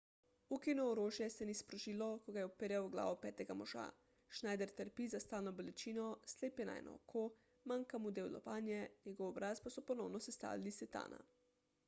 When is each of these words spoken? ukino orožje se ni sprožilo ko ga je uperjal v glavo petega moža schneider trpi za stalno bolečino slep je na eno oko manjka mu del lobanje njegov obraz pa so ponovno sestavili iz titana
ukino 0.55 0.83
orožje 0.91 1.25
se 1.33 1.45
ni 1.47 1.53
sprožilo 1.57 2.05
ko 2.27 2.33
ga 2.37 2.39
je 2.39 2.45
uperjal 2.51 2.85
v 2.85 2.87
glavo 2.93 3.17
petega 3.25 3.55
moža 3.59 3.83
schneider 4.37 4.73
trpi 4.79 5.05
za 5.15 5.21
stalno 5.25 5.53
bolečino 5.59 6.05
slep 6.33 6.61
je 6.61 6.65
na 6.71 6.77
eno 6.81 6.95
oko 7.01 7.23
manjka 7.73 7.99
mu 8.05 8.13
del 8.19 8.31
lobanje 8.37 8.79
njegov 9.11 9.27
obraz 9.35 9.61
pa 9.67 9.73
so 9.77 9.85
ponovno 9.91 10.23
sestavili 10.29 10.73
iz 10.75 10.81
titana 10.85 11.21